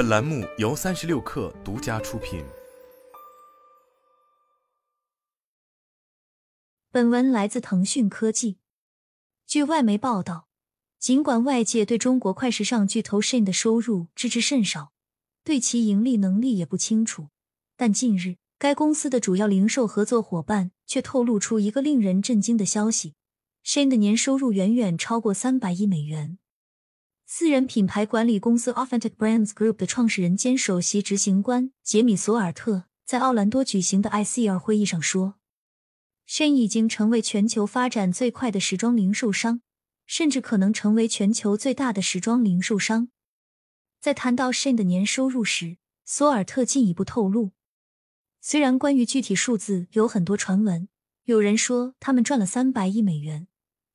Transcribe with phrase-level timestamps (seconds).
[0.00, 2.42] 本栏目由三十六氪独家出品。
[6.90, 8.56] 本文来自腾讯科技。
[9.46, 10.48] 据外媒报道，
[10.98, 14.92] 尽管外界对中国快时尚巨头 Shin 的收入知之甚少，
[15.44, 17.28] 对其盈利能力也不清楚，
[17.76, 23.12] 但近日该公司的主要零售合作伙伴却透露出一个令人震惊的消息
[23.66, 26.38] ：Shin 的年收入远远超过三百亿美元。
[27.32, 35.36] 私人品牌管理公司 Authentic Brands Group 的创始人兼首席执行官杰米·索尔特在奥兰多举行的 ICR 会议上说
[36.28, 39.60] ：“Shein 已经成为全球发展最快的时装零售商，
[40.06, 43.10] 甚至可能成为全球最大的时装零售商。”
[44.02, 47.52] 在谈到 Shein 的年收入时，索尔特进一步透露
[48.42, 50.88] ：“虽然关于具体数字有很多传闻，
[51.26, 53.46] 有人说他们赚了三百亿美元。”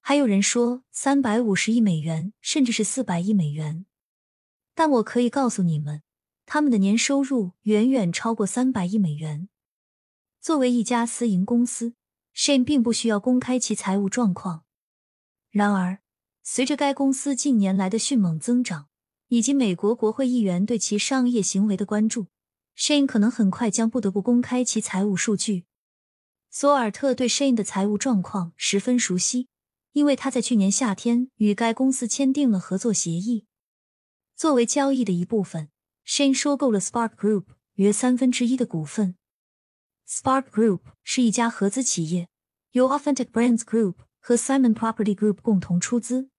[0.00, 3.86] 还有人说三百五十亿美元，甚至是四百亿美元。
[4.74, 6.02] 但我可以告诉你们，
[6.46, 9.48] 他们的年收入远远超过三百亿美元。
[10.40, 11.94] 作为一家私营公司
[12.34, 14.64] ，Shane 并不需要公开其财务状况。
[15.50, 15.98] 然而，
[16.42, 18.88] 随着该公司近年来的迅猛增长，
[19.28, 22.28] 以及美国国会议员对其商业行为的关注
[22.76, 25.66] ，Shane 可能很快将不得不公开其财务数据。
[26.48, 29.48] 索尔特对 Shane 的财务状况十分熟悉。
[29.92, 33.46] 因为他在去年夏天与该公司签订了合作协议，
[34.36, 35.68] 作为交易的一部分
[36.06, 39.16] ，Shane 收购了 Spark Group 约三分之一的股份。
[40.08, 42.28] Spark Group 是一家合资企业，
[42.70, 46.30] 由 Authentic Brands Group 和 Simon Property Group 共同出资。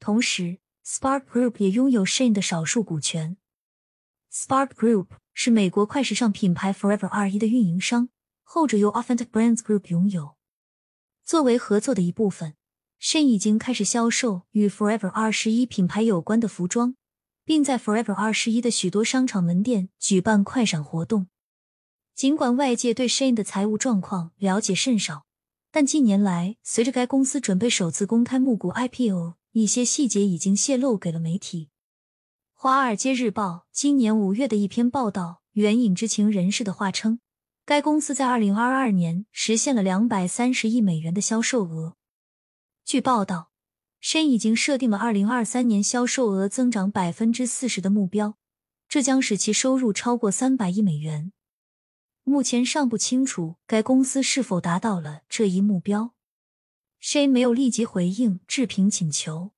[0.00, 3.36] 同时，Spark Group 也拥有 Shane 的少数股权。
[4.32, 8.08] Spark Group 是美国快时尚品牌 Forever 二一的运营商，
[8.42, 10.36] 后者由 Authentic Brands Group 拥有。
[11.24, 12.56] 作为合作的一部分。
[13.04, 16.96] Shein 已经开始销售与 Forever 二十一品牌有关的服装，
[17.44, 21.26] 并在 Forever 二十一的许多商场门店举办快闪活动。
[22.14, 25.26] 尽管外界对 Shein 的财务状况了解甚少，
[25.70, 31.64] 但近年来，随着该公司准备首次公开募股 IPO，一些细节已经泄露给了媒体。
[32.54, 37.20] 《华尔街日报》今年五月的一篇报道援引知情人士的话称，
[37.66, 41.96] 该公司在二零二二年实现了两百三十亿美元的销售额。
[42.84, 43.50] 据报道
[44.02, 48.36] ，Shein 已经设定了二零二三年销售额增长百分之四十的目标，
[48.88, 51.32] 这将使其收入超过三百亿美元。
[52.24, 56.14] 目前尚不清楚该公司是否达到了这一目标。
[57.02, 59.52] Shein 没有立即回应置评请求。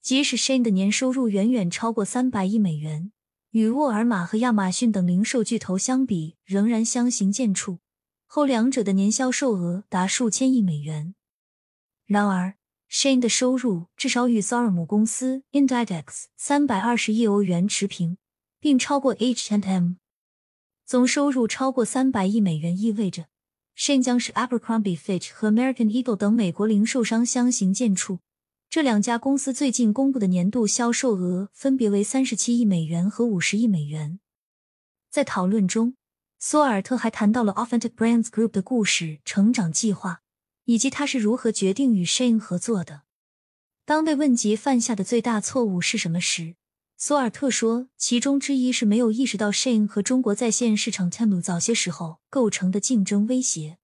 [0.00, 3.12] 即使 Shein 的年收入远远超过三百亿美元，
[3.50, 7.80] 与沃尔玛和亚马逊等零售巨头相比，仍然相形见绌。
[8.26, 11.14] 后两者的年销售额达数千亿美元。
[12.10, 12.54] 然而
[12.90, 18.16] ，Shane 的收入至少与 Zara 母公司 Inditex 三百二十亿欧元持平，
[18.58, 19.92] 并超过 H&M。
[20.84, 23.26] 总收入超过三百亿美元意味着
[23.78, 28.18] ，Shane 将是 Abercrombie Fitch 和 American Eagle 等美国零售商相形见绌。
[28.68, 34.18] 这两家公司最近公布的年度销售额分别为三十七亿美元和五十亿美元。
[35.08, 35.94] 在讨论中，
[36.40, 40.22] 索尔特还谈到了 Authentic Brands Group 的故事成长计划。
[40.70, 43.02] 以及他是如何决定与 Shane 合作的？
[43.84, 46.54] 当被问及犯下的最大错误是什么时，
[46.96, 53.78] 索尔特说，其中之一是没有意识到 Shane 和中国在线市场 Temu 早些时候构成的竞争威胁。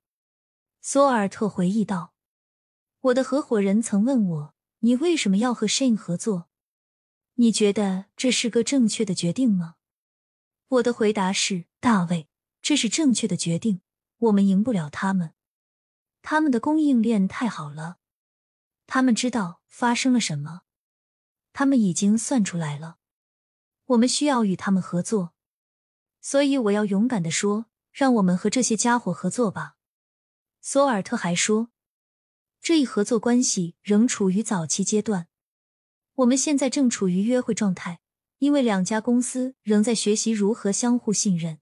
[0.80, 2.14] 索尔特回忆道
[3.10, 6.48] ：“我的合伙人曾问我，你为什么要和 Shane 合作？
[7.34, 9.74] 你觉得这是个正确的决定吗？”
[10.78, 12.28] 我的回答是：“大卫，
[12.62, 13.80] 这是正确的决定。
[14.18, 15.32] 我们赢不了他们。”
[16.28, 17.98] 他们的供应链太好了，
[18.88, 20.62] 他们知道发生了什么，
[21.52, 22.98] 他们已经算出来了。
[23.84, 25.34] 我们需要与他们合作，
[26.20, 29.76] 所以我要勇敢的说，让我们和这些家伙合作吧。
[30.60, 31.70] 索尔特还说，
[32.60, 35.28] 这一合作关系仍处于早期阶段，
[36.14, 38.00] 我们现在正处于约会状态，
[38.38, 41.60] 因为两家公司仍在学习如何相互信任。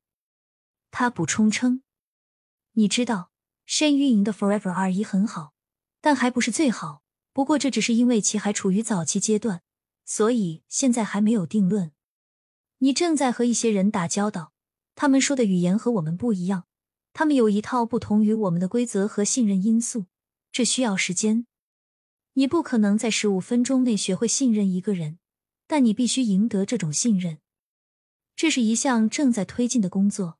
[0.90, 1.82] 他补充称，
[2.72, 3.33] 你知道。
[3.66, 5.54] 深运营的 Forever 二一很好，
[6.00, 7.02] 但还不是最好。
[7.32, 9.62] 不过这只是因为其还处于早期阶段，
[10.04, 11.92] 所以现在还没有定论。
[12.78, 14.52] 你正在和一些人打交道，
[14.94, 16.66] 他们说的语言和我们不一样，
[17.12, 20.06] 他们有一套不同于我们的规则和信任因素，
[20.52, 21.46] 这需要时间。
[22.34, 25.18] 你不可能在十五分钟内学会信任一个人，
[25.66, 27.38] 但你必须赢得这种信任。
[28.36, 30.38] 这是一项正在推进的工作。